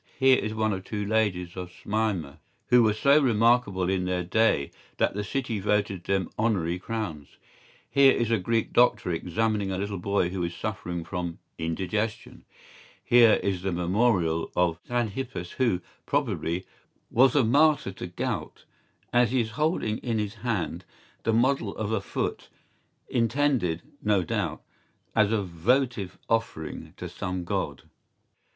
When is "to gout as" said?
17.91-19.29